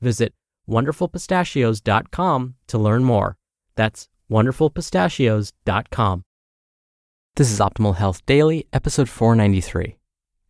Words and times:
Visit 0.00 0.34
wonderfulpistachios.com 0.68 2.54
to 2.66 2.78
learn 2.78 3.04
more. 3.04 3.36
That's 3.74 4.08
wonderfulpistachios.com. 4.30 6.22
This 7.36 7.50
is 7.50 7.58
Optimal 7.58 7.96
Health 7.96 8.24
Daily, 8.26 8.66
episode 8.72 9.08
493. 9.08 9.98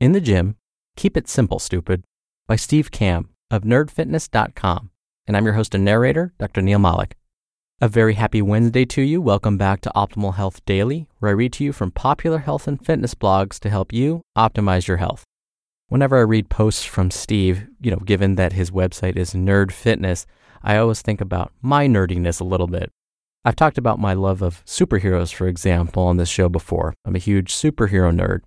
In 0.01 0.13
the 0.13 0.21
Gym, 0.21 0.57
Keep 0.97 1.17
It 1.17 1.29
Simple, 1.29 1.59
Stupid, 1.59 2.05
by 2.47 2.57
Steve 2.57 2.91
Kamb 2.91 3.31
of 3.51 3.63
nerdfitness.com. 3.63 4.91
And 5.27 5.37
I'm 5.37 5.45
your 5.45 5.55
host 5.55 5.75
and 5.75 5.85
narrator, 5.85 6.35
Dr. 6.39 6.61
Neil 6.61 6.79
Malik. 6.79 7.17
A 7.81 7.89
very 7.89 8.15
happy 8.15 8.43
Wednesday 8.43 8.85
to 8.85 9.03
you. 9.03 9.21
Welcome 9.21 9.57
back 9.57 9.81
to 9.83 9.93
Optimal 9.97 10.35
Health 10.35 10.65
Daily, 10.65 11.09
where 11.19 11.31
I 11.31 11.35
read 11.35 11.53
to 11.55 11.65
you 11.65 11.73
from 11.73 11.91
popular 11.91 12.39
health 12.39 12.69
and 12.69 12.85
fitness 12.85 13.15
blogs 13.15 13.59
to 13.61 13.71
help 13.71 13.93
you 13.93 14.23
optimize 14.37 14.87
your 14.87 14.99
health. 14.99 15.25
Whenever 15.89 16.17
I 16.17 16.23
read 16.23 16.49
posts 16.49 16.85
from 16.85 17.11
Steve, 17.11 17.67
you 17.81 17.91
know, 17.91 17.99
given 17.99 18.37
that 18.37 18.55
his 18.55 18.71
website 18.71 19.17
is 19.17 19.35
Nerd 19.35 19.71
Fitness, 19.71 20.27
I 20.63 20.79
always 20.79 21.03
think 21.03 21.21
about 21.21 21.53
my 21.61 21.87
nerdiness 21.87 22.41
a 22.41 22.45
little 22.45 22.67
bit. 22.67 22.91
I've 23.45 23.57
talked 23.57 23.77
about 23.77 23.99
my 23.99 24.15
love 24.15 24.41
of 24.41 24.65
superheroes, 24.65 25.33
for 25.33 25.47
example, 25.47 26.05
on 26.05 26.17
this 26.17 26.31
show 26.31 26.49
before. 26.49 26.95
I'm 27.05 27.15
a 27.15 27.19
huge 27.19 27.53
superhero 27.53 28.19
nerd. 28.19 28.41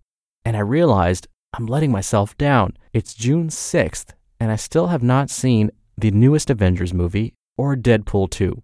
And 0.44 0.58
I 0.58 0.62
realized 0.62 1.28
I'm 1.54 1.68
letting 1.68 1.92
myself 1.92 2.36
down. 2.38 2.76
It's 2.94 3.14
June 3.14 3.50
6th, 3.50 4.14
and 4.40 4.52
I 4.52 4.56
still 4.56 4.88
have 4.88 5.04
not 5.04 5.30
seen 5.30 5.70
the 5.96 6.10
newest 6.10 6.50
Avengers 6.50 6.94
movie 6.94 7.36
or 7.58 7.76
Deadpool 7.76 8.32
2. 8.32 8.64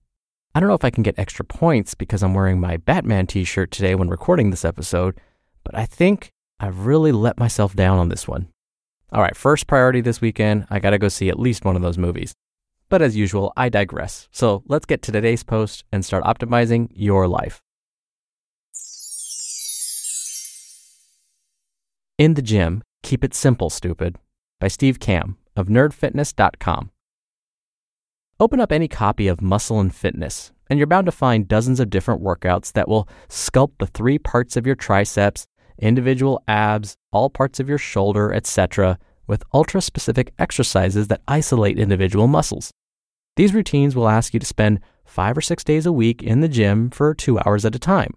I 0.56 0.60
don't 0.60 0.70
know 0.70 0.76
if 0.76 0.86
I 0.86 0.90
can 0.90 1.04
get 1.04 1.18
extra 1.18 1.46
points 1.46 1.94
because 1.94 2.24
I'm 2.24 2.34
wearing 2.34 2.60
my 2.60 2.78
Batman 2.78 3.28
t 3.28 3.44
shirt 3.44 3.72
today 3.72 3.96
when 3.96 4.10
recording 4.10 4.50
this 4.50 4.66
episode, 4.66 5.20
but 5.64 5.76
I 5.76 5.86
think 5.86 6.32
I've 6.60 6.86
really 6.86 7.12
let 7.12 7.40
myself 7.40 7.76
down 7.76 8.00
on 8.00 8.10
this 8.10 8.28
one. 8.28 8.50
All 9.12 9.22
right, 9.22 9.36
first 9.36 9.68
priority 9.68 10.02
this 10.02 10.22
weekend, 10.22 10.66
I 10.70 10.80
gotta 10.80 10.98
go 10.98 11.10
see 11.10 11.30
at 11.30 11.40
least 11.40 11.66
one 11.66 11.76
of 11.76 11.82
those 11.82 11.98
movies. 11.98 12.34
But 12.90 13.02
as 13.02 13.16
usual, 13.16 13.54
I 13.58 13.70
digress. 13.70 14.28
So 14.32 14.64
let's 14.68 14.86
get 14.86 15.02
to 15.04 15.12
today's 15.12 15.44
post 15.44 15.84
and 15.92 16.06
start 16.06 16.24
optimizing 16.24 16.90
your 16.94 17.28
life. 17.28 17.62
In 22.18 22.36
the 22.36 22.42
Gym, 22.42 22.84
Keep 23.02 23.24
It 23.24 23.34
Simple, 23.34 23.70
Stupid, 23.70 24.18
by 24.60 24.68
Steve 24.68 25.00
Kamb 25.00 25.38
of 25.56 25.68
nerdfitness.com. 25.68 26.92
Open 28.40 28.60
up 28.60 28.72
any 28.72 28.88
copy 28.88 29.28
of 29.28 29.42
Muscle 29.42 29.80
and 29.80 29.94
Fitness, 29.94 30.52
and 30.70 30.80
you're 30.80 30.88
bound 30.88 31.06
to 31.06 31.12
find 31.12 31.48
dozens 31.48 31.80
of 31.80 31.90
different 31.90 32.22
workouts 32.22 32.72
that 32.74 32.88
will 32.88 33.08
sculpt 33.30 33.78
the 33.80 33.88
three 33.88 34.18
parts 34.18 34.56
of 34.56 34.66
your 34.66 34.76
triceps, 34.76 35.48
individual 35.80 36.42
abs, 36.48 36.96
all 37.12 37.30
parts 37.30 37.60
of 37.60 37.70
your 37.70 37.78
shoulder, 37.78 38.34
etc., 38.34 38.98
with 39.28 39.44
ultra 39.54 39.82
specific 39.82 40.34
exercises 40.38 41.08
that 41.08 41.22
isolate 41.28 41.80
individual 41.80 42.28
muscles. 42.28 42.72
These 43.36 43.54
routines 43.54 43.96
will 43.96 44.10
ask 44.10 44.34
you 44.34 44.40
to 44.40 44.46
spend 44.46 44.80
five 45.06 45.38
or 45.38 45.42
six 45.42 45.64
days 45.64 45.86
a 45.86 45.92
week 45.92 46.22
in 46.22 46.42
the 46.42 46.48
gym 46.48 46.90
for 46.90 47.14
two 47.14 47.40
hours 47.40 47.66
at 47.66 47.76
a 47.76 47.80
time. 47.80 48.14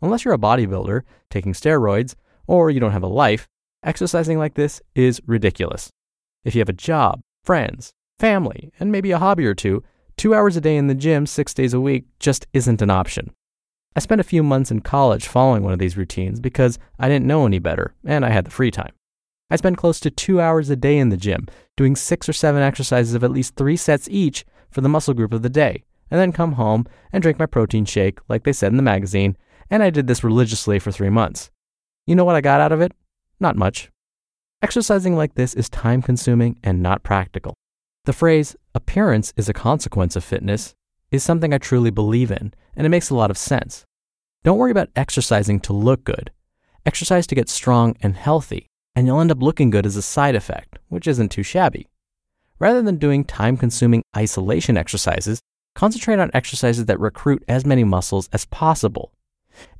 Unless 0.00 0.24
you're 0.24 0.34
a 0.34 0.38
bodybuilder, 0.38 1.02
taking 1.30 1.52
steroids, 1.52 2.14
or 2.46 2.70
you 2.70 2.80
don't 2.80 2.92
have 2.92 3.02
a 3.02 3.08
life, 3.08 3.48
exercising 3.82 4.38
like 4.38 4.54
this 4.54 4.80
is 4.94 5.20
ridiculous. 5.26 5.90
If 6.44 6.54
you 6.54 6.60
have 6.60 6.68
a 6.68 6.72
job, 6.72 7.20
friends, 7.44 7.92
family, 8.18 8.72
and 8.80 8.90
maybe 8.90 9.10
a 9.10 9.18
hobby 9.18 9.46
or 9.46 9.54
two, 9.54 9.82
two 10.16 10.34
hours 10.34 10.56
a 10.56 10.60
day 10.60 10.76
in 10.76 10.86
the 10.86 10.94
gym 10.94 11.26
six 11.26 11.54
days 11.54 11.74
a 11.74 11.80
week 11.80 12.06
just 12.18 12.46
isn't 12.52 12.82
an 12.82 12.90
option. 12.90 13.32
I 13.98 14.00
spent 14.00 14.20
a 14.20 14.24
few 14.24 14.44
months 14.44 14.70
in 14.70 14.82
college 14.82 15.26
following 15.26 15.64
one 15.64 15.72
of 15.72 15.80
these 15.80 15.96
routines 15.96 16.38
because 16.38 16.78
I 17.00 17.08
didn't 17.08 17.26
know 17.26 17.44
any 17.44 17.58
better 17.58 17.96
and 18.04 18.24
I 18.24 18.30
had 18.30 18.46
the 18.46 18.50
free 18.52 18.70
time. 18.70 18.92
I 19.50 19.56
spent 19.56 19.76
close 19.76 19.98
to 19.98 20.08
two 20.08 20.40
hours 20.40 20.70
a 20.70 20.76
day 20.76 20.98
in 20.98 21.08
the 21.08 21.16
gym, 21.16 21.48
doing 21.76 21.96
six 21.96 22.28
or 22.28 22.32
seven 22.32 22.62
exercises 22.62 23.14
of 23.14 23.24
at 23.24 23.32
least 23.32 23.56
three 23.56 23.76
sets 23.76 24.08
each 24.08 24.44
for 24.70 24.82
the 24.82 24.88
muscle 24.88 25.14
group 25.14 25.32
of 25.32 25.42
the 25.42 25.48
day, 25.48 25.82
and 26.12 26.20
then 26.20 26.30
come 26.30 26.52
home 26.52 26.86
and 27.12 27.24
drink 27.24 27.40
my 27.40 27.46
protein 27.46 27.84
shake, 27.84 28.20
like 28.28 28.44
they 28.44 28.52
said 28.52 28.70
in 28.70 28.76
the 28.76 28.84
magazine, 28.84 29.36
and 29.68 29.82
I 29.82 29.90
did 29.90 30.06
this 30.06 30.22
religiously 30.22 30.78
for 30.78 30.92
three 30.92 31.10
months. 31.10 31.50
You 32.06 32.14
know 32.14 32.24
what 32.24 32.36
I 32.36 32.40
got 32.40 32.60
out 32.60 32.70
of 32.70 32.80
it? 32.80 32.92
Not 33.40 33.56
much. 33.56 33.90
Exercising 34.62 35.16
like 35.16 35.34
this 35.34 35.54
is 35.54 35.68
time 35.68 36.02
consuming 36.02 36.56
and 36.62 36.80
not 36.80 37.02
practical. 37.02 37.54
The 38.04 38.12
phrase, 38.12 38.54
appearance 38.76 39.32
is 39.36 39.48
a 39.48 39.52
consequence 39.52 40.14
of 40.14 40.22
fitness, 40.22 40.76
is 41.10 41.24
something 41.24 41.52
I 41.52 41.58
truly 41.58 41.90
believe 41.90 42.30
in, 42.30 42.54
and 42.76 42.86
it 42.86 42.90
makes 42.90 43.10
a 43.10 43.16
lot 43.16 43.32
of 43.32 43.36
sense. 43.36 43.84
Don't 44.44 44.58
worry 44.58 44.70
about 44.70 44.90
exercising 44.94 45.58
to 45.60 45.72
look 45.72 46.04
good. 46.04 46.30
Exercise 46.86 47.26
to 47.26 47.34
get 47.34 47.48
strong 47.48 47.96
and 48.00 48.16
healthy, 48.16 48.68
and 48.94 49.06
you'll 49.06 49.20
end 49.20 49.32
up 49.32 49.42
looking 49.42 49.70
good 49.70 49.84
as 49.84 49.96
a 49.96 50.02
side 50.02 50.36
effect, 50.36 50.78
which 50.88 51.08
isn't 51.08 51.30
too 51.30 51.42
shabby. 51.42 51.88
Rather 52.60 52.80
than 52.80 52.96
doing 52.96 53.24
time 53.24 53.56
consuming 53.56 54.02
isolation 54.16 54.76
exercises, 54.76 55.40
concentrate 55.74 56.20
on 56.20 56.30
exercises 56.34 56.86
that 56.86 57.00
recruit 57.00 57.42
as 57.48 57.66
many 57.66 57.82
muscles 57.82 58.28
as 58.32 58.46
possible. 58.46 59.12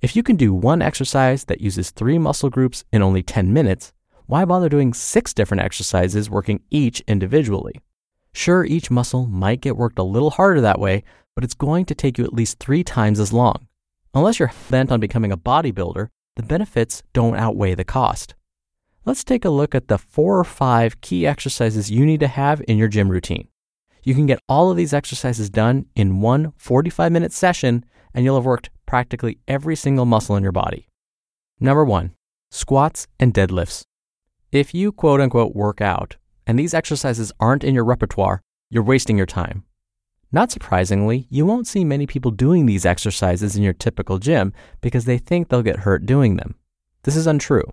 If 0.02 0.16
you 0.16 0.24
can 0.24 0.34
do 0.34 0.52
one 0.52 0.82
exercise 0.82 1.44
that 1.44 1.60
uses 1.60 1.90
three 1.90 2.18
muscle 2.18 2.50
groups 2.50 2.84
in 2.92 3.00
only 3.00 3.22
10 3.22 3.52
minutes, 3.52 3.92
why 4.26 4.44
bother 4.44 4.68
doing 4.68 4.92
six 4.92 5.32
different 5.32 5.62
exercises 5.62 6.28
working 6.28 6.62
each 6.68 7.00
individually? 7.06 7.80
Sure, 8.32 8.64
each 8.64 8.90
muscle 8.90 9.26
might 9.26 9.60
get 9.60 9.76
worked 9.76 9.98
a 9.98 10.02
little 10.02 10.30
harder 10.30 10.60
that 10.60 10.80
way, 10.80 11.04
but 11.34 11.44
it's 11.44 11.54
going 11.54 11.84
to 11.86 11.94
take 11.94 12.18
you 12.18 12.24
at 12.24 12.34
least 12.34 12.58
three 12.58 12.82
times 12.82 13.20
as 13.20 13.32
long. 13.32 13.67
Unless 14.18 14.40
you're 14.40 14.52
bent 14.68 14.90
on 14.90 14.98
becoming 14.98 15.30
a 15.30 15.36
bodybuilder, 15.36 16.08
the 16.34 16.42
benefits 16.42 17.04
don't 17.12 17.36
outweigh 17.36 17.76
the 17.76 17.84
cost. 17.84 18.34
Let's 19.04 19.22
take 19.22 19.44
a 19.44 19.48
look 19.48 19.76
at 19.76 19.86
the 19.86 19.96
four 19.96 20.40
or 20.40 20.44
five 20.44 21.00
key 21.00 21.24
exercises 21.24 21.88
you 21.88 22.04
need 22.04 22.18
to 22.18 22.26
have 22.26 22.60
in 22.66 22.78
your 22.78 22.88
gym 22.88 23.10
routine. 23.10 23.46
You 24.02 24.16
can 24.16 24.26
get 24.26 24.40
all 24.48 24.72
of 24.72 24.76
these 24.76 24.92
exercises 24.92 25.48
done 25.48 25.86
in 25.94 26.20
one 26.20 26.52
45 26.56 27.12
minute 27.12 27.32
session, 27.32 27.84
and 28.12 28.24
you'll 28.24 28.34
have 28.34 28.44
worked 28.44 28.70
practically 28.86 29.38
every 29.46 29.76
single 29.76 30.04
muscle 30.04 30.34
in 30.34 30.42
your 30.42 30.50
body. 30.50 30.88
Number 31.60 31.84
one, 31.84 32.10
squats 32.50 33.06
and 33.20 33.32
deadlifts. 33.32 33.82
If 34.50 34.74
you 34.74 34.90
quote 34.90 35.20
unquote 35.20 35.54
work 35.54 35.80
out 35.80 36.16
and 36.44 36.58
these 36.58 36.74
exercises 36.74 37.30
aren't 37.38 37.62
in 37.62 37.72
your 37.72 37.84
repertoire, 37.84 38.40
you're 38.68 38.82
wasting 38.82 39.16
your 39.16 39.26
time. 39.26 39.62
Not 40.30 40.50
surprisingly, 40.50 41.26
you 41.30 41.46
won't 41.46 41.66
see 41.66 41.84
many 41.84 42.06
people 42.06 42.30
doing 42.30 42.66
these 42.66 42.84
exercises 42.84 43.56
in 43.56 43.62
your 43.62 43.72
typical 43.72 44.18
gym 44.18 44.52
because 44.82 45.06
they 45.06 45.16
think 45.16 45.48
they'll 45.48 45.62
get 45.62 45.80
hurt 45.80 46.04
doing 46.04 46.36
them. 46.36 46.54
This 47.04 47.16
is 47.16 47.26
untrue. 47.26 47.72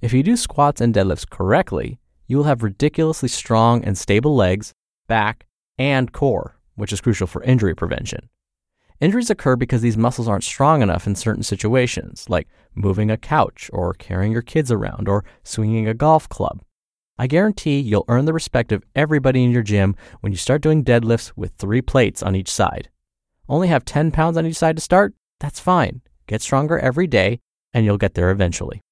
If 0.00 0.12
you 0.12 0.22
do 0.22 0.36
squats 0.36 0.80
and 0.80 0.94
deadlifts 0.94 1.28
correctly, 1.28 1.98
you 2.28 2.36
will 2.36 2.44
have 2.44 2.62
ridiculously 2.62 3.28
strong 3.28 3.84
and 3.84 3.98
stable 3.98 4.36
legs, 4.36 4.72
back, 5.08 5.46
and 5.78 6.12
core, 6.12 6.56
which 6.76 6.92
is 6.92 7.00
crucial 7.00 7.26
for 7.26 7.42
injury 7.42 7.74
prevention. 7.74 8.28
Injuries 9.00 9.28
occur 9.28 9.56
because 9.56 9.82
these 9.82 9.98
muscles 9.98 10.28
aren't 10.28 10.44
strong 10.44 10.82
enough 10.82 11.06
in 11.06 11.14
certain 11.14 11.42
situations, 11.42 12.24
like 12.28 12.48
moving 12.74 13.10
a 13.10 13.18
couch 13.18 13.68
or 13.72 13.92
carrying 13.94 14.32
your 14.32 14.42
kids 14.42 14.70
around 14.70 15.08
or 15.08 15.24
swinging 15.42 15.86
a 15.86 15.94
golf 15.94 16.28
club. 16.28 16.62
I 17.18 17.26
guarantee 17.26 17.80
you'll 17.80 18.04
earn 18.08 18.26
the 18.26 18.32
respect 18.34 18.72
of 18.72 18.84
everybody 18.94 19.42
in 19.42 19.50
your 19.50 19.62
gym 19.62 19.96
when 20.20 20.32
you 20.32 20.36
start 20.36 20.60
doing 20.60 20.84
deadlifts 20.84 21.32
with 21.34 21.52
three 21.52 21.80
plates 21.80 22.22
on 22.22 22.36
each 22.36 22.50
side. 22.50 22.90
Only 23.48 23.68
have 23.68 23.84
10 23.84 24.10
pounds 24.10 24.36
on 24.36 24.44
each 24.44 24.56
side 24.56 24.76
to 24.76 24.82
start? 24.82 25.14
That's 25.40 25.60
fine. 25.60 26.02
Get 26.26 26.42
stronger 26.42 26.78
every 26.78 27.06
day, 27.06 27.40
and 27.72 27.84
you'll 27.84 27.96
get 27.96 28.14
there 28.14 28.30
eventually. 28.30 28.82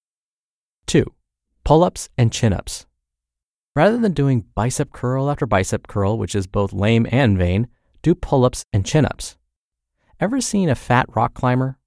2. 0.87 1.05
Pull 1.65 1.85
ups 1.85 2.09
and 2.17 2.33
chin 2.33 2.53
ups. 2.53 2.87
Rather 3.77 3.99
than 3.99 4.13
doing 4.13 4.45
bicep 4.55 4.93
curl 4.93 5.29
after 5.31 5.47
bicep 5.47 5.87
curl, 5.87 6.17
which 6.17 6.35
is 6.35 6.47
both 6.47 6.73
lame 6.73 7.07
and 7.11 7.37
vain, 7.37 7.69
do 8.03 8.15
pull 8.15 8.45
ups 8.45 8.65
and 8.73 8.87
chin 8.87 9.05
ups. 9.05 9.37
Ever 10.21 10.41
seen 10.41 10.69
a 10.69 10.75
fat 10.75 11.07
rock 11.15 11.35
climber? 11.35 11.79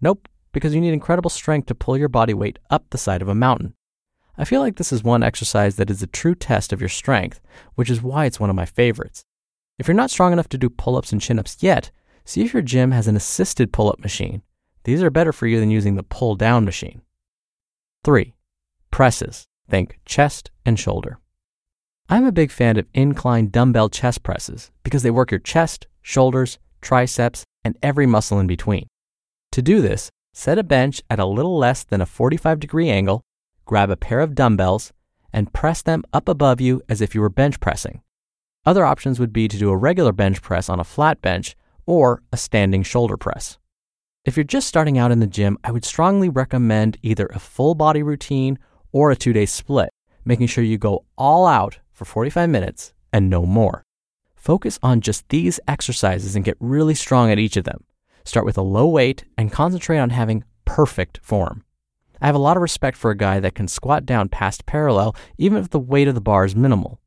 Nope, 0.00 0.28
because 0.52 0.74
you 0.74 0.80
need 0.80 0.92
incredible 0.92 1.30
strength 1.30 1.66
to 1.66 1.74
pull 1.74 1.98
your 1.98 2.08
body 2.08 2.32
weight 2.32 2.58
up 2.70 2.84
the 2.90 2.98
side 2.98 3.20
of 3.20 3.28
a 3.28 3.34
mountain. 3.34 3.74
I 4.36 4.44
feel 4.44 4.60
like 4.60 4.76
this 4.76 4.92
is 4.92 5.04
one 5.04 5.22
exercise 5.22 5.76
that 5.76 5.90
is 5.90 6.02
a 6.02 6.08
true 6.08 6.34
test 6.34 6.72
of 6.72 6.80
your 6.80 6.88
strength, 6.88 7.40
which 7.76 7.88
is 7.90 8.02
why 8.02 8.24
it's 8.24 8.40
one 8.40 8.50
of 8.50 8.56
my 8.56 8.66
favorites. 8.66 9.24
If 9.78 9.86
you're 9.86 9.94
not 9.94 10.10
strong 10.10 10.32
enough 10.32 10.48
to 10.50 10.58
do 10.58 10.68
pull 10.68 10.96
ups 10.96 11.12
and 11.12 11.20
chin 11.20 11.38
ups 11.38 11.58
yet, 11.60 11.90
see 12.24 12.42
if 12.42 12.52
your 12.52 12.62
gym 12.62 12.90
has 12.90 13.06
an 13.06 13.16
assisted 13.16 13.72
pull 13.72 13.88
up 13.88 14.00
machine. 14.00 14.42
These 14.84 15.02
are 15.02 15.10
better 15.10 15.32
for 15.32 15.46
you 15.46 15.60
than 15.60 15.70
using 15.70 15.94
the 15.94 16.02
pull 16.02 16.34
down 16.34 16.64
machine. 16.64 17.02
3. 18.02 18.34
Presses. 18.90 19.46
Think 19.68 19.98
chest 20.04 20.50
and 20.66 20.78
shoulder. 20.78 21.18
I'm 22.08 22.26
a 22.26 22.32
big 22.32 22.50
fan 22.50 22.76
of 22.76 22.86
incline 22.92 23.48
dumbbell 23.48 23.88
chest 23.88 24.22
presses 24.22 24.70
because 24.82 25.02
they 25.02 25.10
work 25.10 25.30
your 25.30 25.40
chest, 25.40 25.86
shoulders, 26.02 26.58
triceps, 26.82 27.44
and 27.64 27.78
every 27.82 28.06
muscle 28.06 28.38
in 28.38 28.46
between. 28.46 28.86
To 29.52 29.62
do 29.62 29.80
this, 29.80 30.10
set 30.34 30.58
a 30.58 30.62
bench 30.62 31.00
at 31.08 31.18
a 31.18 31.24
little 31.24 31.56
less 31.56 31.82
than 31.82 32.02
a 32.02 32.06
45 32.06 32.60
degree 32.60 32.90
angle, 32.90 33.22
grab 33.64 33.90
a 33.90 33.96
pair 33.96 34.20
of 34.20 34.34
dumbbells, 34.34 34.92
and 35.32 35.52
press 35.52 35.82
them 35.82 36.04
up 36.12 36.28
above 36.28 36.60
you 36.60 36.80
as 36.88 37.00
if 37.00 37.14
you 37.14 37.20
were 37.20 37.28
bench 37.28 37.60
pressing. 37.60 38.02
Other 38.66 38.84
options 38.84 39.20
would 39.20 39.32
be 39.32 39.48
to 39.48 39.58
do 39.58 39.70
a 39.70 39.76
regular 39.76 40.12
bench 40.12 40.40
press 40.40 40.68
on 40.68 40.80
a 40.80 40.84
flat 40.84 41.20
bench 41.20 41.56
or 41.86 42.22
a 42.32 42.36
standing 42.36 42.82
shoulder 42.82 43.16
press. 43.16 43.58
If 44.24 44.36
you're 44.36 44.44
just 44.44 44.68
starting 44.68 44.96
out 44.96 45.12
in 45.12 45.20
the 45.20 45.26
gym, 45.26 45.58
I 45.62 45.70
would 45.70 45.84
strongly 45.84 46.30
recommend 46.30 46.96
either 47.02 47.26
a 47.26 47.38
full 47.38 47.74
body 47.74 48.02
routine 48.02 48.58
or 48.90 49.10
a 49.10 49.16
two 49.16 49.34
day 49.34 49.44
split, 49.44 49.90
making 50.24 50.46
sure 50.46 50.64
you 50.64 50.78
go 50.78 51.04
all 51.18 51.46
out 51.46 51.78
for 51.92 52.06
45 52.06 52.48
minutes 52.48 52.94
and 53.12 53.28
no 53.28 53.44
more. 53.44 53.84
Focus 54.34 54.78
on 54.82 55.00
just 55.00 55.28
these 55.28 55.60
exercises 55.68 56.36
and 56.36 56.44
get 56.44 56.56
really 56.58 56.94
strong 56.94 57.30
at 57.30 57.38
each 57.38 57.56
of 57.56 57.64
them. 57.64 57.84
Start 58.24 58.46
with 58.46 58.56
a 58.56 58.62
low 58.62 58.86
weight 58.86 59.24
and 59.36 59.52
concentrate 59.52 59.98
on 59.98 60.10
having 60.10 60.44
perfect 60.64 61.20
form. 61.22 61.64
I 62.20 62.26
have 62.26 62.34
a 62.34 62.38
lot 62.38 62.56
of 62.56 62.62
respect 62.62 62.96
for 62.96 63.10
a 63.10 63.16
guy 63.16 63.40
that 63.40 63.54
can 63.54 63.68
squat 63.68 64.06
down 64.06 64.28
past 64.28 64.66
parallel 64.66 65.16
even 65.38 65.58
if 65.58 65.70
the 65.70 65.78
weight 65.78 66.08
of 66.08 66.14
the 66.14 66.20
bar 66.20 66.44
is 66.44 66.56
minimal. 66.56 67.00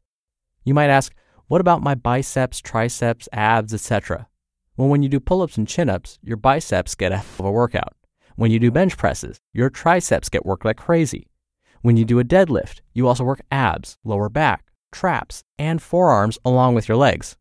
You 0.64 0.74
might 0.74 0.90
ask, 0.90 1.14
what 1.48 1.62
about 1.62 1.82
my 1.82 1.96
biceps, 1.96 2.60
triceps, 2.60 3.30
abs, 3.32 3.74
etc.? 3.74 4.28
Well, 4.76 4.90
when 4.90 5.02
you 5.02 5.10
do 5.10 5.20
pull 5.20 5.42
ups 5.42 5.58
and 5.58 5.68
chin 5.68 5.90
ups, 5.90 6.20
your 6.22 6.38
biceps 6.38 6.94
get 6.94 7.12
a 7.12 7.18
hell 7.18 7.26
of 7.40 7.46
a 7.46 7.52
workout. 7.52 7.96
When 8.36 8.52
you 8.52 8.60
do 8.60 8.70
bench 8.70 8.98
presses, 8.98 9.40
your 9.54 9.70
triceps 9.70 10.30
get 10.30 10.46
worked 10.46 10.66
like 10.66 10.78
crazy. 10.78 11.28
When 11.82 11.98
you 11.98 12.06
do 12.06 12.20
a 12.20 12.24
deadlift, 12.24 12.82
you 12.94 13.08
also 13.08 13.24
work 13.24 13.42
abs, 13.50 13.98
lower 14.04 14.30
back, 14.30 14.66
traps, 14.92 15.44
and 15.58 15.82
forearms 15.82 16.38
along 16.44 16.76
with 16.76 16.88
your 16.88 16.98
legs. 16.98 17.38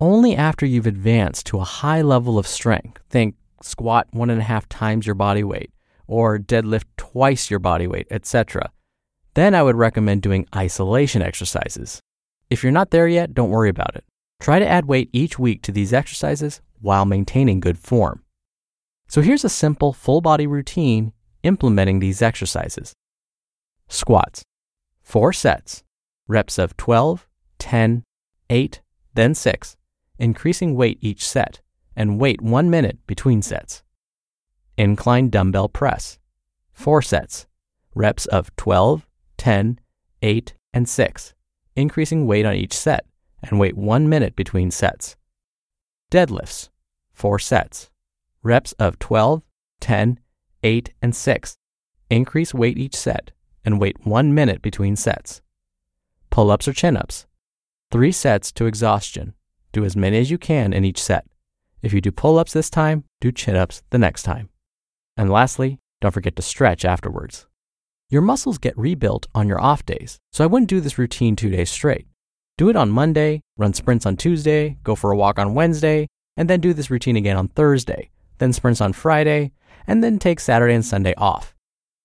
Only 0.00 0.34
after 0.34 0.64
you've 0.64 0.86
advanced 0.86 1.46
to 1.46 1.58
a 1.58 1.64
high 1.64 2.02
level 2.02 2.38
of 2.38 2.46
strength, 2.46 3.02
think 3.10 3.34
squat 3.62 4.08
one 4.10 4.30
and 4.30 4.40
a 4.40 4.44
half 4.44 4.68
times 4.68 5.06
your 5.06 5.14
body 5.14 5.44
weight, 5.44 5.70
or 6.08 6.38
deadlift 6.38 6.86
twice 6.96 7.50
your 7.50 7.60
body 7.60 7.86
weight, 7.86 8.08
etc., 8.10 8.72
then 9.34 9.54
I 9.54 9.62
would 9.62 9.76
recommend 9.76 10.22
doing 10.22 10.48
isolation 10.56 11.22
exercises. 11.22 12.00
If 12.50 12.64
you're 12.64 12.72
not 12.72 12.90
there 12.90 13.06
yet, 13.06 13.34
don't 13.34 13.50
worry 13.50 13.68
about 13.68 13.94
it. 13.94 14.04
Try 14.40 14.58
to 14.58 14.66
add 14.66 14.86
weight 14.86 15.10
each 15.12 15.38
week 15.38 15.62
to 15.62 15.72
these 15.72 15.92
exercises 15.92 16.60
while 16.80 17.04
maintaining 17.04 17.60
good 17.60 17.78
form. 17.78 18.24
So 19.06 19.20
here's 19.20 19.44
a 19.44 19.48
simple 19.48 19.92
full 19.92 20.20
body 20.20 20.46
routine 20.46 21.12
implementing 21.42 22.00
these 22.00 22.22
exercises. 22.22 22.94
Squats. 23.88 24.42
Four 25.02 25.32
sets, 25.32 25.82
reps 26.26 26.58
of 26.58 26.76
12, 26.76 27.26
10, 27.58 28.04
8, 28.50 28.80
then 29.14 29.34
6, 29.34 29.76
increasing 30.18 30.74
weight 30.74 30.98
each 31.00 31.26
set, 31.26 31.60
and 31.96 32.20
wait 32.20 32.42
one 32.42 32.70
minute 32.70 32.98
between 33.06 33.40
sets. 33.40 33.82
Incline 34.78 35.28
dumbbell 35.28 35.68
press. 35.68 36.20
Four 36.72 37.02
sets, 37.02 37.48
reps 37.96 38.26
of 38.26 38.54
12, 38.54 39.08
10, 39.36 39.80
8, 40.22 40.54
and 40.72 40.88
6, 40.88 41.34
increasing 41.74 42.28
weight 42.28 42.46
on 42.46 42.54
each 42.54 42.72
set, 42.72 43.04
and 43.42 43.58
wait 43.58 43.76
one 43.76 44.08
minute 44.08 44.36
between 44.36 44.70
sets. 44.70 45.16
Deadlifts. 46.12 46.68
Four 47.12 47.40
sets, 47.40 47.90
reps 48.44 48.70
of 48.74 49.00
12, 49.00 49.42
10, 49.80 50.20
8, 50.62 50.94
and 51.02 51.16
6, 51.16 51.58
increase 52.08 52.54
weight 52.54 52.78
each 52.78 52.94
set, 52.94 53.32
and 53.64 53.80
wait 53.80 54.06
one 54.06 54.32
minute 54.32 54.62
between 54.62 54.94
sets. 54.94 55.42
Pull 56.30 56.52
ups 56.52 56.68
or 56.68 56.72
chin 56.72 56.96
ups. 56.96 57.26
Three 57.90 58.12
sets 58.12 58.52
to 58.52 58.66
exhaustion. 58.66 59.34
Do 59.72 59.84
as 59.84 59.96
many 59.96 60.18
as 60.18 60.30
you 60.30 60.38
can 60.38 60.72
in 60.72 60.84
each 60.84 61.02
set. 61.02 61.26
If 61.82 61.92
you 61.92 62.00
do 62.00 62.12
pull 62.12 62.38
ups 62.38 62.52
this 62.52 62.70
time, 62.70 63.02
do 63.20 63.32
chin 63.32 63.56
ups 63.56 63.82
the 63.90 63.98
next 63.98 64.22
time. 64.22 64.50
And 65.18 65.30
lastly, 65.30 65.80
don't 66.00 66.14
forget 66.14 66.36
to 66.36 66.42
stretch 66.42 66.84
afterwards. 66.84 67.46
Your 68.08 68.22
muscles 68.22 68.56
get 68.56 68.78
rebuilt 68.78 69.26
on 69.34 69.48
your 69.48 69.60
off 69.60 69.84
days, 69.84 70.18
so 70.32 70.44
I 70.44 70.46
wouldn't 70.46 70.70
do 70.70 70.80
this 70.80 70.96
routine 70.96 71.34
two 71.34 71.50
days 71.50 71.70
straight. 71.70 72.06
Do 72.56 72.68
it 72.70 72.76
on 72.76 72.88
Monday, 72.88 73.42
run 73.56 73.74
sprints 73.74 74.06
on 74.06 74.16
Tuesday, 74.16 74.78
go 74.84 74.94
for 74.94 75.10
a 75.10 75.16
walk 75.16 75.38
on 75.38 75.54
Wednesday, 75.54 76.06
and 76.36 76.48
then 76.48 76.60
do 76.60 76.72
this 76.72 76.90
routine 76.90 77.16
again 77.16 77.36
on 77.36 77.48
Thursday, 77.48 78.10
then 78.38 78.52
sprints 78.52 78.80
on 78.80 78.92
Friday, 78.92 79.52
and 79.88 80.02
then 80.02 80.18
take 80.20 80.38
Saturday 80.38 80.74
and 80.74 80.84
Sunday 80.84 81.14
off. 81.16 81.54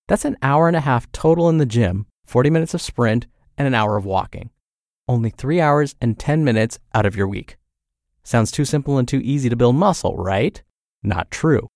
That's 0.08 0.26
an 0.26 0.38
hour 0.42 0.68
and 0.68 0.76
a 0.76 0.82
half 0.82 1.10
total 1.12 1.50
in 1.50 1.60
the 1.60 1.66
gym, 1.66 2.08
40 2.26 2.50
minutes 2.50 2.74
of 2.74 2.82
sprint, 2.82 3.28
and 3.58 3.68
an 3.68 3.76
hour 3.76 3.96
of 3.96 4.06
walking. 4.06 4.50
Only 5.08 5.30
three 5.30 5.62
hours 5.62 5.96
and 6.02 6.18
10 6.18 6.44
minutes 6.44 6.80
out 6.96 7.06
of 7.06 7.16
your 7.16 7.28
week. 7.28 7.58
Sounds 8.24 8.52
too 8.52 8.66
simple 8.66 8.98
and 8.98 9.08
too 9.08 9.22
easy 9.24 9.50
to 9.50 9.56
build 9.56 9.76
muscle, 9.76 10.18
right? 10.18 10.62
Not 11.04 11.30
true. 11.30 11.68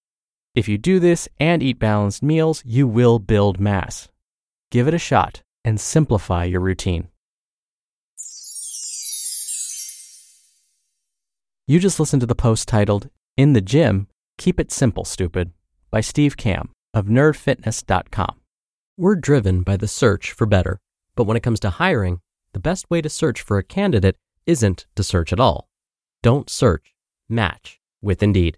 If 0.58 0.68
you 0.68 0.80
do 0.80 1.00
this 1.00 1.30
and 1.40 1.62
eat 1.62 1.78
balanced 1.78 2.24
meals, 2.24 2.64
you 2.66 2.88
will 2.88 3.20
build 3.20 3.60
mass. 3.60 4.08
Give 4.72 4.88
it 4.88 4.94
a 4.96 4.98
shot 4.98 5.44
and 5.64 5.80
simplify 5.80 6.46
your 6.46 6.62
routine. 6.62 7.10
You 11.68 11.80
just 11.80 12.00
listened 12.00 12.22
to 12.22 12.26
the 12.26 12.34
post 12.34 12.68
titled, 12.68 13.12
In 13.38 13.54
the 13.54 13.62
Gym, 13.62 14.08
Keep 14.40 14.60
It 14.60 14.72
Simple, 14.72 15.06
Stupid, 15.06 15.52
by 15.92 16.02
Steve 16.02 16.38
Kamb 16.38 16.72
of 16.92 17.06
nerdfitness.com. 17.06 18.42
We're 18.98 19.16
driven 19.16 19.62
by 19.62 19.78
the 19.78 19.88
search 19.88 20.32
for 20.32 20.48
better, 20.48 20.80
but 21.16 21.26
when 21.26 21.38
it 21.38 21.44
comes 21.44 21.60
to 21.60 21.70
hiring, 21.70 22.20
the 22.54 22.60
best 22.60 22.90
way 22.90 23.04
to 23.04 23.10
search 23.10 23.42
for 23.42 23.60
a 23.60 23.64
candidate 23.64 24.18
isn't 24.48 24.88
to 24.96 25.04
search 25.04 25.32
at 25.32 25.40
all. 25.40 25.70
Don't 26.24 26.50
search, 26.50 26.96
match 27.30 27.80
with 28.02 28.24
Indeed. 28.24 28.58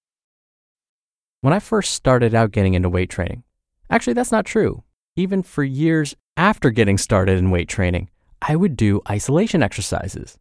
When 1.41 1.53
I 1.53 1.59
first 1.59 1.93
started 1.93 2.35
out 2.35 2.51
getting 2.51 2.75
into 2.75 2.87
weight 2.87 3.09
training, 3.09 3.43
actually, 3.89 4.13
that's 4.13 4.31
not 4.31 4.45
true. 4.45 4.83
Even 5.15 5.41
for 5.41 5.63
years 5.63 6.15
after 6.37 6.69
getting 6.69 6.99
started 6.99 7.39
in 7.39 7.49
weight 7.49 7.67
training, 7.67 8.11
I 8.43 8.55
would 8.55 8.77
do 8.77 9.01
isolation 9.09 9.63
exercises. 9.63 10.37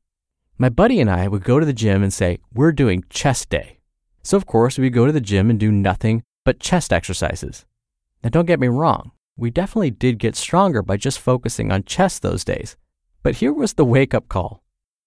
My 0.59 0.69
buddy 0.69 1.01
and 1.01 1.11
I 1.11 1.27
would 1.27 1.43
go 1.43 1.59
to 1.59 1.65
the 1.65 1.73
gym 1.73 2.03
and 2.03 2.13
say, 2.13 2.39
We're 2.53 2.73
doing 2.73 3.05
chest 3.09 3.49
day. 3.49 3.79
So, 4.23 4.37
of 4.37 4.45
course, 4.45 4.77
we'd 4.77 4.93
go 4.93 5.07
to 5.07 5.13
the 5.13 5.23
gym 5.23 5.49
and 5.49 5.59
do 5.59 5.73
nothing 5.73 6.23
but 6.45 6.61
chest 6.61 6.93
exercises. 6.93 7.65
Now, 8.23 8.29
don't 8.29 8.45
get 8.45 8.61
me 8.61 8.69
wrong, 8.69 9.13
we 9.39 9.51
definitely 9.51 9.93
did 9.93 10.19
get 10.19 10.37
stronger 10.37 10.83
by 10.83 10.99
just 10.99 11.19
focusing 11.19 11.73
on 11.73 11.85
chest 11.85 12.21
those 12.21 12.45
days. 12.45 12.77
But 13.23 13.37
here 13.37 13.55
was 13.55 13.73
the 13.73 13.87
wake 13.87 14.13
up 14.13 14.29
call. 14.29 14.63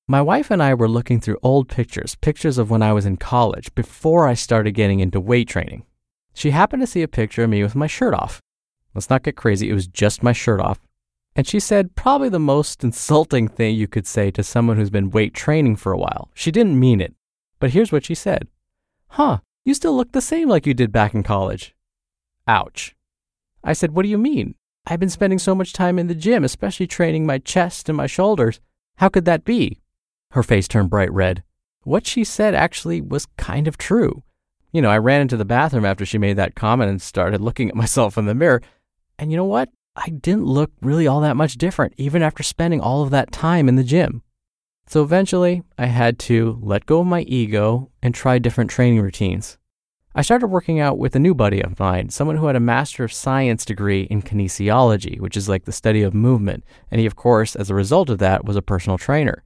My 0.08 0.22
wife 0.22 0.52
and 0.52 0.62
I 0.62 0.74
were 0.74 0.90
looking 0.90 1.22
through 1.22 1.40
old 1.42 1.70
pictures, 1.70 2.16
pictures 2.16 2.58
of 2.58 2.70
when 2.70 2.82
I 2.82 2.92
was 2.92 3.06
in 3.06 3.16
college, 3.16 3.74
before 3.74 4.28
I 4.28 4.34
started 4.34 4.74
getting 4.74 5.00
into 5.00 5.22
weight 5.22 5.48
training. 5.48 5.86
She 6.34 6.52
happened 6.52 6.82
to 6.82 6.88
see 6.88 7.04
a 7.04 7.08
picture 7.08 7.44
of 7.44 7.50
me 7.50 7.64
with 7.64 7.74
my 7.74 7.88
shirt 7.88 8.14
off. 8.14 8.42
Let's 8.94 9.10
not 9.10 9.24
get 9.24 9.38
crazy, 9.38 9.70
it 9.70 9.74
was 9.74 9.88
just 9.88 10.22
my 10.22 10.34
shirt 10.34 10.60
off. 10.60 10.82
And 11.38 11.48
she 11.48 11.58
said 11.60 11.96
probably 11.96 12.28
the 12.28 12.38
most 12.38 12.84
insulting 12.84 13.48
thing 13.48 13.76
you 13.76 13.88
could 13.88 14.06
say 14.06 14.30
to 14.32 14.44
someone 14.44 14.76
who's 14.76 14.90
been 14.90 15.10
weight 15.10 15.34
training 15.34 15.78
for 15.78 15.94
a 15.94 15.98
while. 15.98 16.30
She 16.34 16.52
didn't 16.52 16.80
mean 16.80 17.00
it, 17.00 17.16
but 17.60 17.70
here's 17.70 17.94
what 17.94 18.04
she 18.04 18.14
said 18.14 18.50
Huh, 19.08 19.38
you 19.64 19.74
still 19.74 19.96
look 19.96 20.12
the 20.12 20.22
same 20.22 20.50
like 20.50 20.68
you 20.68 20.74
did 20.74 20.92
back 20.92 21.14
in 21.14 21.24
college. 21.24 21.76
Ouch. 22.46 22.94
I 23.64 23.72
said, 23.72 23.92
What 23.92 24.04
do 24.04 24.10
you 24.10 24.18
mean? 24.18 24.56
I've 24.86 25.00
been 25.00 25.10
spending 25.10 25.40
so 25.40 25.56
much 25.56 25.72
time 25.72 25.98
in 25.98 26.08
the 26.08 26.14
gym, 26.16 26.44
especially 26.44 26.88
training 26.88 27.26
my 27.26 27.38
chest 27.38 27.88
and 27.88 27.96
my 27.96 28.08
shoulders. 28.08 28.60
How 28.98 29.08
could 29.08 29.24
that 29.26 29.46
be? 29.46 29.80
Her 30.34 30.42
face 30.42 30.68
turned 30.68 30.90
bright 30.90 31.14
red. 31.14 31.44
What 31.84 32.08
she 32.08 32.24
said 32.24 32.56
actually 32.56 33.02
was 33.02 33.28
kind 33.38 33.68
of 33.68 33.78
true. 33.78 34.24
You 34.72 34.82
know, 34.82 34.90
I 34.90 34.98
ran 34.98 35.22
into 35.22 35.38
the 35.38 35.46
bathroom 35.46 35.86
after 35.86 36.08
she 36.08 36.18
made 36.18 36.38
that 36.38 36.56
comment 36.56 36.90
and 36.90 37.00
started 37.00 37.40
looking 37.40 37.70
at 37.70 37.76
myself 37.84 38.18
in 38.18 38.26
the 38.26 38.34
mirror. 38.34 38.64
And 39.20 39.30
you 39.30 39.38
know 39.38 39.46
what? 39.46 39.70
I 39.96 40.10
didn't 40.10 40.46
look 40.46 40.72
really 40.82 41.06
all 41.06 41.22
that 41.22 41.38
much 41.38 41.54
different, 41.54 41.94
even 41.98 42.24
after 42.24 42.42
spending 42.42 42.82
all 42.82 43.04
of 43.04 43.12
that 43.12 43.32
time 43.32 43.70
in 43.70 43.76
the 43.76 43.84
gym. 43.84 44.24
So 44.88 45.04
eventually, 45.04 45.62
I 45.78 45.86
had 45.86 46.18
to 46.20 46.60
let 46.64 46.88
go 46.88 47.02
of 47.02 47.08
my 47.08 47.22
ego 47.22 47.92
and 48.02 48.16
try 48.16 48.40
different 48.40 48.72
training 48.72 49.02
routines. 49.02 49.60
I 50.16 50.24
started 50.24 50.48
working 50.48 50.80
out 50.80 50.98
with 50.98 51.16
a 51.16 51.20
new 51.20 51.36
buddy 51.36 51.62
of 51.62 51.80
mine, 51.80 52.10
someone 52.10 52.38
who 52.38 52.48
had 52.48 52.56
a 52.56 52.60
Master 52.60 53.04
of 53.04 53.14
Science 53.14 53.66
degree 53.66 54.08
in 54.10 54.24
kinesiology, 54.24 55.20
which 55.20 55.38
is 55.38 55.48
like 55.48 55.66
the 55.66 55.72
study 55.72 56.02
of 56.02 56.16
movement. 56.16 56.64
And 56.90 57.00
he, 57.00 57.06
of 57.06 57.16
course, 57.16 57.56
as 57.56 57.70
a 57.70 57.76
result 57.76 58.10
of 58.10 58.18
that, 58.18 58.46
was 58.46 58.56
a 58.56 58.64
personal 58.64 58.98
trainer. 58.98 59.44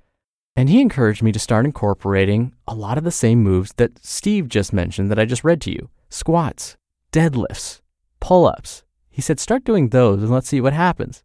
And 0.57 0.69
he 0.69 0.81
encouraged 0.81 1.21
me 1.21 1.31
to 1.31 1.39
start 1.39 1.65
incorporating 1.65 2.51
a 2.67 2.73
lot 2.73 2.97
of 2.97 3.03
the 3.03 3.11
same 3.11 3.43
moves 3.43 3.73
that 3.77 4.03
Steve 4.03 4.49
just 4.49 4.73
mentioned 4.73 5.11
that 5.11 5.19
I 5.19 5.25
just 5.25 5.43
read 5.43 5.61
to 5.61 5.71
you 5.71 5.89
squats, 6.09 6.75
deadlifts, 7.11 7.81
pull 8.19 8.47
ups. 8.47 8.83
He 9.07 9.21
said, 9.21 9.39
start 9.39 9.63
doing 9.63 9.89
those 9.89 10.23
and 10.23 10.31
let's 10.31 10.47
see 10.47 10.59
what 10.59 10.73
happens. 10.73 11.23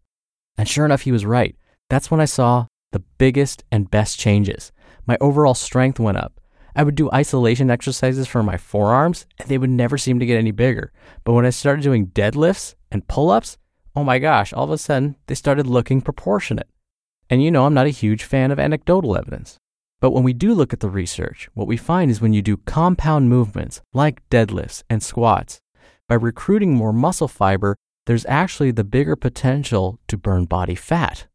And 0.59 0.69
sure 0.69 0.85
enough, 0.85 1.03
he 1.03 1.13
was 1.13 1.25
right. 1.25 1.57
That's 1.89 2.11
when 2.11 2.21
I 2.21 2.27
saw 2.27 2.67
the 2.91 3.03
biggest 3.17 3.65
and 3.73 3.91
best 3.91 4.19
changes. 4.19 4.71
My 5.07 5.17
overall 5.19 5.55
strength 5.55 5.99
went 5.99 6.19
up. 6.19 6.39
I 6.77 6.83
would 6.83 6.95
do 6.95 7.11
isolation 7.11 7.71
exercises 7.71 8.29
for 8.29 8.43
my 8.43 8.59
forearms, 8.59 9.27
and 9.39 9.49
they 9.49 9.57
would 9.57 9.71
never 9.71 9.97
seem 9.97 10.19
to 10.19 10.27
get 10.27 10.39
any 10.39 10.51
bigger. 10.51 10.93
But 11.25 11.33
when 11.33 11.47
I 11.47 11.51
started 11.51 11.83
doing 11.83 12.09
deadlifts 12.09 12.75
and 12.91 13.09
pull 13.09 13.31
ups, 13.31 13.57
oh 13.97 14.05
my 14.05 14.19
gosh, 14.19 14.53
all 14.53 14.65
of 14.65 14.71
a 14.71 14.79
sudden 14.79 15.17
they 15.27 15.35
started 15.35 15.67
looking 15.67 16.03
proportionate. 16.03 16.69
And 17.33 17.43
you 17.43 17.51
know, 17.51 17.65
I'm 17.65 17.73
not 17.73 17.87
a 17.87 18.01
huge 18.03 18.25
fan 18.25 18.51
of 18.51 18.59
anecdotal 18.59 19.17
evidence. 19.17 19.57
But 20.03 20.11
when 20.11 20.23
we 20.23 20.35
do 20.35 20.53
look 20.53 20.75
at 20.75 20.81
the 20.81 20.91
research, 20.91 21.49
what 21.55 21.67
we 21.67 21.79
find 21.79 22.11
is 22.11 22.21
when 22.21 22.35
you 22.35 22.43
do 22.43 22.59
compound 22.59 23.31
movements 23.31 23.81
like 23.95 24.21
deadlifts 24.29 24.83
and 24.91 25.03
squats, 25.03 25.59
by 26.11 26.17
recruiting 26.17 26.75
more 26.75 26.93
muscle 26.93 27.29
fiber, 27.29 27.75
there's 28.05 28.27
actually 28.27 28.71
the 28.71 28.85
bigger 28.85 29.17
potential 29.17 29.99
to 30.09 30.19
burn 30.19 30.45
body 30.45 30.75
fat. 30.75 31.27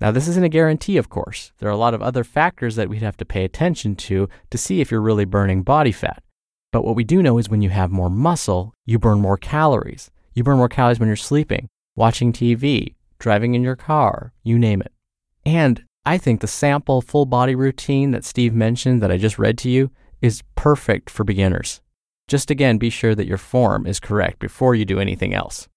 Now, 0.00 0.12
this 0.12 0.28
isn't 0.28 0.44
a 0.44 0.48
guarantee, 0.48 0.98
of 0.98 1.08
course. 1.08 1.50
There 1.58 1.68
are 1.68 1.72
a 1.72 1.84
lot 1.84 1.94
of 1.94 2.02
other 2.02 2.22
factors 2.22 2.76
that 2.76 2.88
we'd 2.88 3.02
have 3.02 3.16
to 3.16 3.24
pay 3.24 3.42
attention 3.42 3.96
to 3.96 4.28
to 4.50 4.56
see 4.56 4.80
if 4.80 4.92
you're 4.92 5.00
really 5.00 5.24
burning 5.24 5.64
body 5.64 5.90
fat. 5.90 6.22
But 6.70 6.84
what 6.84 6.94
we 6.94 7.02
do 7.02 7.20
know 7.20 7.38
is 7.38 7.48
when 7.48 7.60
you 7.60 7.70
have 7.70 7.90
more 7.90 8.08
muscle, 8.08 8.72
you 8.86 9.00
burn 9.00 9.18
more 9.18 9.36
calories. 9.36 10.12
You 10.32 10.44
burn 10.44 10.58
more 10.58 10.68
calories 10.68 11.00
when 11.00 11.08
you're 11.08 11.16
sleeping, 11.16 11.66
watching 11.96 12.32
TV, 12.32 12.94
driving 13.18 13.56
in 13.56 13.64
your 13.64 13.74
car, 13.74 14.32
you 14.44 14.60
name 14.60 14.80
it. 14.80 14.93
And 15.46 15.84
I 16.04 16.18
think 16.18 16.40
the 16.40 16.46
sample 16.46 17.00
full 17.00 17.26
body 17.26 17.54
routine 17.54 18.10
that 18.10 18.24
Steve 18.24 18.54
mentioned 18.54 19.02
that 19.02 19.10
I 19.10 19.16
just 19.16 19.38
read 19.38 19.58
to 19.58 19.70
you 19.70 19.90
is 20.20 20.42
perfect 20.54 21.10
for 21.10 21.24
beginners. 21.24 21.80
Just 22.28 22.50
again, 22.50 22.78
be 22.78 22.90
sure 22.90 23.14
that 23.14 23.26
your 23.26 23.38
form 23.38 23.86
is 23.86 24.00
correct 24.00 24.38
before 24.38 24.74
you 24.74 24.84
do 24.84 24.98
anything 24.98 25.34
else. 25.34 25.68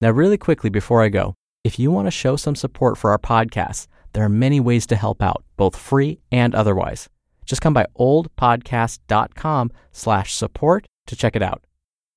Now, 0.00 0.10
really 0.10 0.38
quickly 0.38 0.70
before 0.70 1.02
I 1.02 1.08
go, 1.08 1.34
if 1.64 1.78
you 1.78 1.90
want 1.90 2.06
to 2.06 2.12
show 2.12 2.36
some 2.36 2.54
support 2.54 2.98
for 2.98 3.10
our 3.10 3.18
podcast, 3.18 3.88
there 4.12 4.24
are 4.24 4.28
many 4.28 4.60
ways 4.60 4.86
to 4.86 4.96
help 4.96 5.22
out, 5.22 5.44
both 5.56 5.76
free 5.76 6.20
and 6.32 6.54
otherwise. 6.54 7.08
Just 7.46 7.62
come 7.62 7.74
by 7.74 7.86
oldpodcast.com 7.98 9.70
slash 9.92 10.34
support 10.34 10.86
to 11.06 11.16
check 11.16 11.34
it 11.34 11.42
out. 11.42 11.64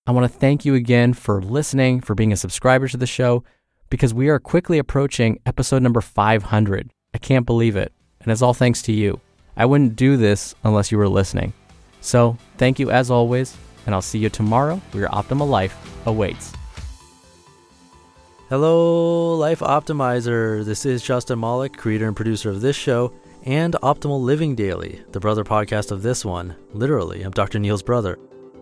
I 0.07 0.11
want 0.11 0.31
to 0.31 0.39
thank 0.39 0.65
you 0.65 0.75
again 0.75 1.13
for 1.13 1.41
listening, 1.41 2.01
for 2.01 2.15
being 2.15 2.33
a 2.33 2.37
subscriber 2.37 2.87
to 2.87 2.97
the 2.97 3.07
show, 3.07 3.43
because 3.91 4.13
we 4.13 4.29
are 4.29 4.39
quickly 4.39 4.79
approaching 4.79 5.37
episode 5.45 5.83
number 5.83 5.99
500. 5.99 6.89
I 7.13 7.17
can't 7.17 7.45
believe 7.45 7.75
it. 7.75 7.91
And 8.21 8.31
it's 8.31 8.41
all 8.41 8.53
thanks 8.53 8.81
to 8.83 8.93
you. 8.93 9.19
I 9.57 9.65
wouldn't 9.65 9.97
do 9.97 10.15
this 10.15 10.55
unless 10.63 10.91
you 10.91 10.97
were 10.97 11.09
listening. 11.09 11.51
So 11.99 12.37
thank 12.57 12.79
you 12.79 12.89
as 12.89 13.11
always, 13.11 13.55
and 13.85 13.93
I'll 13.93 14.01
see 14.01 14.17
you 14.17 14.29
tomorrow 14.29 14.81
where 14.91 15.01
your 15.01 15.09
optimal 15.09 15.49
life 15.49 15.77
awaits. 16.07 16.53
Hello, 18.47 19.35
Life 19.35 19.59
Optimizer. 19.59 20.63
This 20.63 20.85
is 20.85 21.03
Justin 21.03 21.39
Malik, 21.39 21.75
creator 21.75 22.07
and 22.07 22.15
producer 22.15 22.49
of 22.49 22.61
this 22.61 22.77
show 22.77 23.13
and 23.43 23.73
Optimal 23.83 24.21
Living 24.21 24.55
Daily, 24.55 25.01
the 25.11 25.19
brother 25.19 25.43
podcast 25.43 25.91
of 25.91 26.01
this 26.01 26.23
one. 26.23 26.55
Literally, 26.73 27.23
I'm 27.23 27.31
Dr. 27.31 27.59
Neil's 27.59 27.83
brother. 27.83 28.17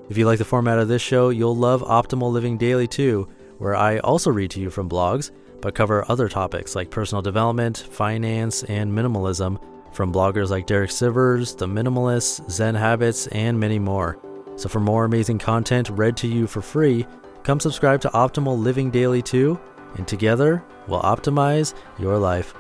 If 0.09 0.17
you 0.17 0.25
like 0.25 0.39
the 0.39 0.45
format 0.45 0.79
of 0.79 0.87
this 0.87 1.03
show, 1.03 1.29
you'll 1.29 1.55
love 1.55 1.83
Optimal 1.83 2.31
Living 2.31 2.57
Daily 2.57 2.87
too, 2.87 3.27
where 3.59 3.75
I 3.75 3.99
also 3.99 4.31
read 4.31 4.51
to 4.51 4.59
you 4.59 4.69
from 4.69 4.89
blogs, 4.89 5.31
but 5.61 5.75
cover 5.75 6.03
other 6.09 6.27
topics 6.27 6.75
like 6.75 6.89
personal 6.89 7.21
development, 7.21 7.77
finance, 7.77 8.63
and 8.63 8.91
minimalism 8.91 9.61
from 9.93 10.11
bloggers 10.11 10.49
like 10.49 10.65
Derek 10.65 10.89
Sivers, 10.89 11.57
The 11.57 11.67
Minimalists, 11.67 12.49
Zen 12.49 12.75
Habits, 12.75 13.27
and 13.27 13.59
many 13.59 13.79
more. 13.79 14.17
So 14.55 14.67
for 14.67 14.79
more 14.79 15.05
amazing 15.05 15.39
content 15.39 15.89
read 15.89 16.17
to 16.17 16.27
you 16.27 16.47
for 16.47 16.61
free, 16.61 17.05
come 17.43 17.59
subscribe 17.59 18.01
to 18.01 18.09
Optimal 18.09 18.57
Living 18.57 18.89
Daily 18.91 19.21
too 19.21 19.59
and 19.95 20.07
together 20.07 20.63
we'll 20.87 21.01
optimize 21.01 21.73
your 21.97 22.17
life. 22.17 22.53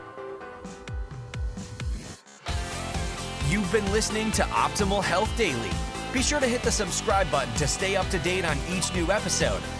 You've 3.49 3.71
been 3.71 3.89
listening 3.91 4.31
to 4.33 4.43
Optimal 4.43 5.03
Health 5.03 5.35
Daily. 5.37 5.71
Be 6.13 6.21
sure 6.21 6.39
to 6.39 6.47
hit 6.47 6.63
the 6.63 6.71
subscribe 6.71 7.29
button 7.31 7.53
to 7.55 7.67
stay 7.67 7.95
up 7.95 8.07
to 8.09 8.19
date 8.19 8.45
on 8.45 8.57
each 8.69 8.93
new 8.93 9.11
episode 9.11 9.61